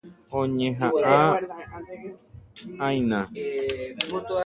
Añeha'ã'aína. 0.39 3.19